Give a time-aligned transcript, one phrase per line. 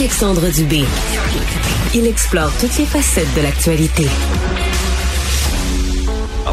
[0.00, 0.84] Alexandre Dubé.
[1.92, 4.06] Il explore toutes les facettes de l'actualité.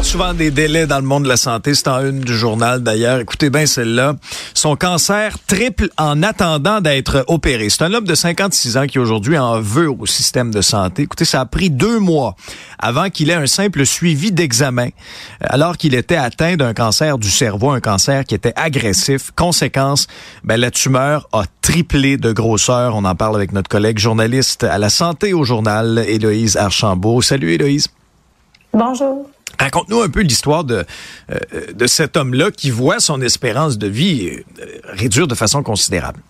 [0.06, 3.18] Souvent des délais dans le monde de la santé, c'est en une du journal d'ailleurs.
[3.18, 4.14] Écoutez bien celle-là.
[4.54, 7.68] Son cancer triple en attendant d'être opéré.
[7.70, 11.02] C'est un homme de 56 ans qui aujourd'hui en veut au système de santé.
[11.02, 12.36] Écoutez, ça a pris deux mois
[12.78, 14.90] avant qu'il ait un simple suivi d'examen,
[15.40, 19.32] alors qu'il était atteint d'un cancer du cerveau, un cancer qui était agressif.
[19.34, 20.06] Conséquence,
[20.44, 22.94] ben, la tumeur a triplé de grosseur.
[22.94, 27.22] On en parle avec notre collègue journaliste à la santé au journal, Héloïse Archambault.
[27.22, 27.88] Salut Héloïse.
[28.72, 29.28] Bonjour.
[29.58, 30.84] Raconte-nous un peu l'histoire de,
[31.30, 31.38] euh,
[31.72, 34.42] de cet homme-là qui voit son espérance de vie euh,
[34.84, 36.20] réduire de façon considérable.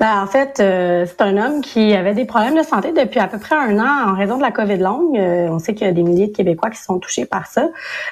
[0.00, 3.28] Ben, en fait, euh, c'est un homme qui avait des problèmes de santé depuis à
[3.28, 5.18] peu près un an en raison de la COVID longue.
[5.18, 7.68] Euh, on sait qu'il y a des milliers de Québécois qui sont touchés par ça.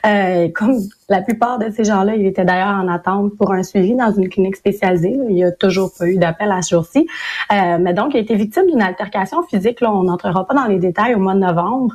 [0.06, 3.94] Euh, comme la plupart de ces gens-là, il était d'ailleurs en attente pour un suivi
[3.94, 5.16] dans une clinique spécialisée.
[5.28, 7.06] Il n'y a toujours pas eu d'appel à ce jour-ci.
[7.50, 9.80] mais donc, il a été victime d'une altercation physique.
[9.80, 11.94] Là, on n'entrera pas dans les détails au mois de novembre,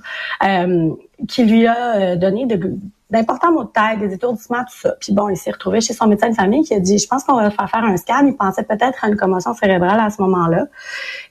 [1.28, 2.78] qui lui a donné de
[3.10, 4.94] d'importants maux de tête, des étourdissements, tout ça.
[5.00, 7.24] Puis bon, il s'est retrouvé chez son médecin de famille qui a dit, je pense
[7.24, 8.26] qu'on va faire faire un scan.
[8.26, 10.68] Il pensait peut-être à une commotion cérébrale à ce moment-là.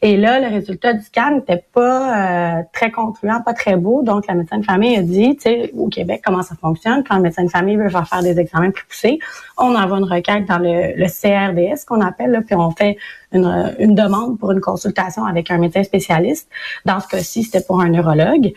[0.02, 4.02] Et là, le résultat du scan n'était pas euh, très concluant, pas très beau.
[4.02, 7.04] Donc, la médecin de famille a dit, tu sais, au Québec, comment ça fonctionne?
[7.08, 9.18] Quand le médecin de famille veut faire faire des examens plus poussés.
[9.56, 12.96] On envoie une requête dans le, le CRDS qu'on appelle, là, puis on fait
[13.32, 16.48] une, une, demande pour une consultation avec un médecin spécialiste.
[16.84, 18.52] Dans ce cas-ci, c'était pour un neurologue.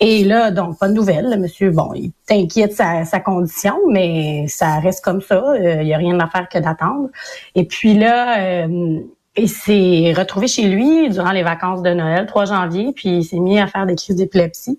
[0.00, 1.30] Et là, donc, pas de nouvelles.
[1.30, 5.36] Le monsieur, bon, il t'inquiète sa, sa condition, mais ça reste comme ça.
[5.36, 7.08] Euh, il n'y a rien à faire que d'attendre.
[7.54, 9.00] Et puis là, euh,
[9.36, 13.38] il s'est retrouvé chez lui durant les vacances de Noël, 3 janvier, puis il s'est
[13.38, 14.78] mis à faire des crises d'épilepsie.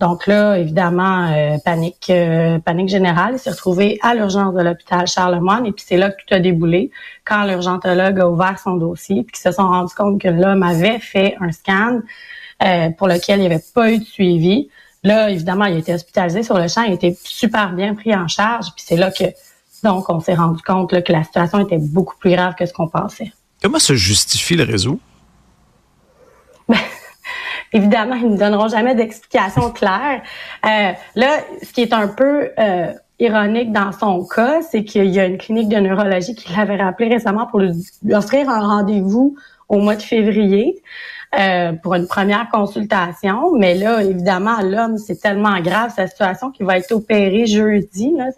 [0.00, 3.34] Donc là, évidemment, euh, panique, euh, panique générale.
[3.34, 6.38] Il s'est retrouvé à l'urgence de l'hôpital Charlemagne et puis c'est là que tout a
[6.38, 6.92] déboulé
[7.24, 11.00] quand l'urgentologue a ouvert son dossier puis qu'ils se sont rendus compte que l'homme avait
[11.00, 12.00] fait un scan
[12.62, 14.68] euh, pour lequel il n'y avait pas eu de suivi.
[15.02, 18.14] Là, évidemment, il a été hospitalisé sur le champ, il a été super bien pris
[18.14, 19.24] en charge puis c'est là que
[19.82, 22.88] donc on s'est rendu compte que la situation était beaucoup plus grave que ce qu'on
[22.88, 23.32] pensait.
[23.60, 25.00] Comment se justifie le réseau?
[27.78, 30.22] Évidemment, ils ne donneront jamais d'explication claire.
[30.66, 31.28] Euh, là,
[31.62, 35.38] ce qui est un peu euh, ironique dans son cas, c'est qu'il y a une
[35.38, 37.72] clinique de neurologie qui l'avait rappelé récemment pour lui
[38.12, 39.36] offrir un rendez-vous
[39.68, 40.82] au mois de février.
[41.38, 43.54] Euh, pour une première consultation.
[43.54, 48.14] Mais là, évidemment, l'homme, c'est tellement grave sa situation qu'il va être opéré jeudi.
[48.16, 48.30] Là.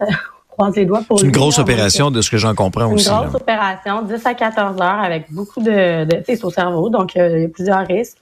[0.51, 3.09] Croise les doigts pour C'est une grosse opération de ce que j'en comprends aussi.
[3.09, 7.15] Une grosse opération, 10 à 14 heures avec beaucoup de, de c'est au cerveau, donc
[7.17, 8.17] euh, il y a plusieurs risques.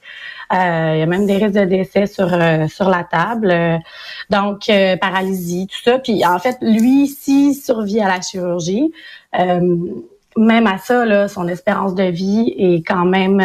[0.52, 3.54] Euh, il y a même des risques de décès sur euh, sur la table.
[4.30, 4.70] donc
[5.00, 5.98] paralysie, tout ça.
[5.98, 8.92] Puis en fait, lui, s'il survit à la chirurgie,
[10.40, 13.38] même à ça, là, son espérance de vie est quand même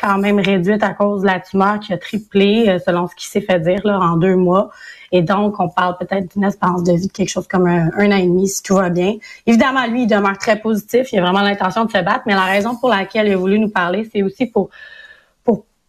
[0.00, 3.40] quand même réduite à cause de la tumeur qui a triplé, selon ce qui s'est
[3.40, 4.70] fait dire là, en deux mois.
[5.12, 8.16] Et donc, on parle peut-être d'une espérance de vie de quelque chose comme un, an
[8.16, 9.14] et demi, si tout va bien.
[9.46, 11.12] Évidemment, lui, il demeure très positif.
[11.12, 13.58] Il a vraiment l'intention de se battre, mais la raison pour laquelle il a voulu
[13.58, 14.70] nous parler, c'est aussi pour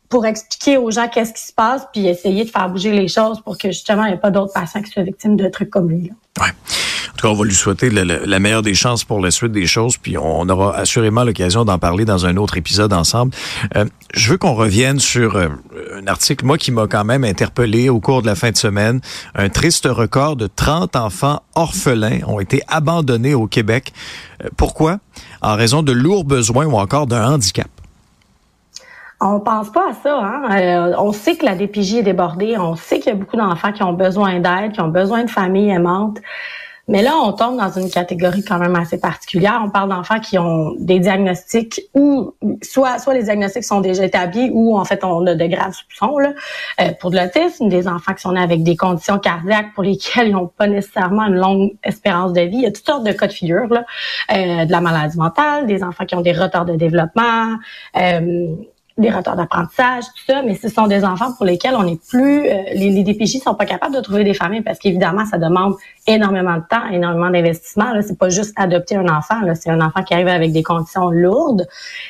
[0.09, 3.41] pour expliquer aux gens qu'est-ce qui se passe, puis essayer de faire bouger les choses
[3.41, 5.89] pour que justement il n'y ait pas d'autres patients qui soient victimes de trucs comme
[5.89, 6.07] lui.
[6.07, 6.45] Là.
[6.45, 6.51] Ouais.
[7.09, 9.65] En tout cas, on va lui souhaiter la, meilleure des chances pour la suite des
[9.65, 13.33] choses, puis on aura assurément l'occasion d'en parler dans un autre épisode ensemble.
[13.75, 15.49] Euh, je veux qu'on revienne sur euh,
[15.95, 19.01] un article, moi, qui m'a quand même interpellé au cours de la fin de semaine.
[19.35, 23.93] Un triste record de 30 enfants orphelins ont été abandonnés au Québec.
[24.43, 24.99] Euh, pourquoi?
[25.41, 27.67] En raison de lourds besoins ou encore d'un handicap?
[29.19, 30.19] On pense pas à ça.
[30.19, 30.93] Hein?
[30.99, 32.55] On sait que la DPJ est débordée.
[32.57, 35.29] On sait qu'il y a beaucoup d'enfants qui ont besoin d'aide, qui ont besoin de
[35.29, 36.19] familles aimantes.
[36.89, 39.61] Mais là, on tombe dans une catégorie quand même assez particulière.
[39.63, 44.49] On parle d'enfants qui ont des diagnostics ou soit soit les diagnostics sont déjà établis
[44.53, 46.33] ou en fait on a de graves soupçons là,
[46.79, 50.27] euh, pour de l'autisme, des enfants qui sont nés avec des conditions cardiaques pour lesquelles
[50.29, 52.57] ils n'ont pas nécessairement une longue espérance de vie.
[52.57, 53.85] Il y a toutes sortes de cas de figure là,
[54.31, 57.57] euh, de la maladie mentale, des enfants qui ont des retards de développement.
[57.97, 58.47] Euh,
[58.97, 62.47] des retards d'apprentissage, tout ça, mais ce sont des enfants pour lesquels on n'est plus,
[62.47, 65.75] euh, les, les DPJ sont pas capables de trouver des familles parce qu'évidemment, ça demande
[66.07, 67.91] énormément de temps, énormément d'investissement.
[67.93, 70.63] Là, c'est pas juste adopter un enfant, là, c'est un enfant qui arrive avec des
[70.63, 71.67] conditions lourdes.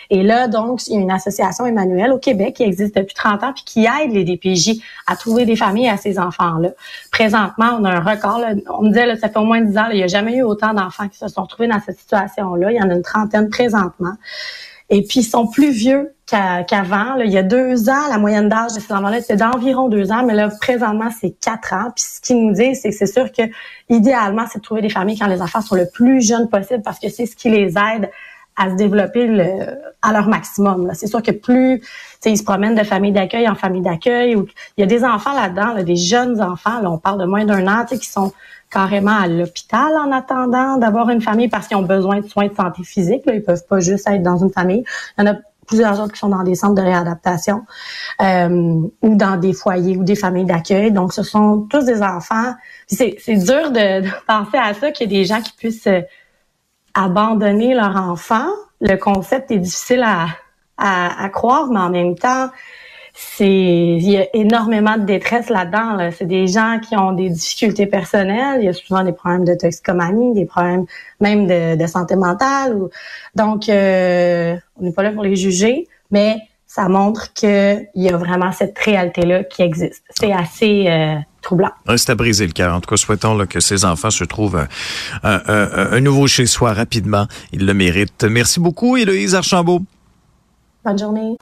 [0.10, 3.44] Et là, donc, il y a une association Emmanuel au Québec qui existe depuis 30
[3.44, 6.70] ans puis qui aide les DPJ à trouver des familles à ces enfants-là.
[7.12, 8.40] Présentement, on a un record.
[8.40, 10.36] Là, on me disait, là, ça fait au moins 10 ans, il n'y a jamais
[10.38, 12.72] eu autant d'enfants qui se sont retrouvés dans cette situation-là.
[12.72, 14.14] Il y en a une trentaine présentement.
[14.90, 17.16] Et puis, ils sont plus vieux qu'avant.
[17.16, 20.24] il y a deux ans, la moyenne d'âge de ces enfants-là, c'était d'environ deux ans,
[20.26, 21.92] mais là, présentement, c'est quatre ans.
[21.96, 23.44] Puis ce qu'ils nous disent, c'est que c'est sûr que
[23.90, 27.00] idéalement, c'est de trouver des familles quand les enfants sont le plus jeunes possible parce
[27.00, 28.10] que c'est ce qui les aide
[28.58, 30.90] à se développer le, à leur maximum.
[30.94, 31.82] C'est sûr que plus
[32.26, 35.34] ils se promènent de famille d'accueil en famille d'accueil, ou il y a des enfants
[35.34, 38.34] là-dedans, des jeunes enfants, là, on parle de moins d'un an, qui sont
[38.70, 42.56] carrément à l'hôpital en attendant d'avoir une famille parce qu'ils ont besoin de soins de
[42.56, 43.26] santé physique.
[43.26, 43.36] Là.
[43.36, 44.84] Ils peuvent pas juste être dans une famille.
[45.18, 45.38] Il y en a
[45.68, 47.64] plusieurs autres qui sont dans des centres de réadaptation
[48.22, 50.92] euh, ou dans des foyers ou des familles d'accueil.
[50.92, 52.54] Donc, ce sont tous des enfants.
[52.88, 56.02] C'est dur de, de, penser à ça qu'il y ait des gens qui puissent euh,
[56.98, 58.48] abandonner leur enfant.
[58.82, 60.04] Le concept est difficile
[60.78, 62.50] à, croire, mais en même temps,
[63.14, 65.94] c'est il y a énormément de détresse là-dedans.
[65.94, 66.12] Là.
[66.12, 68.62] C'est des gens qui ont des difficultés personnelles.
[68.62, 70.86] Il y a souvent des problèmes de toxicomanie, des problèmes
[71.20, 72.78] même de, de santé mentale.
[73.36, 78.18] Donc, euh, on n'est pas là pour les juger, mais ça montre qu'il y a
[78.18, 80.04] vraiment cette réalité-là qui existe.
[80.10, 81.16] C'est assez euh,
[81.48, 81.72] troublant.
[81.96, 82.74] c'est à briser le cœur.
[82.74, 84.58] En tout cas, souhaitons là, que ces enfants se trouvent
[85.24, 87.28] un, un, un nouveau chez soi rapidement.
[87.54, 88.26] Ils le méritent.
[88.26, 89.82] Merci beaucoup, Héloïse Archambault.
[90.84, 91.38] Bonne journée.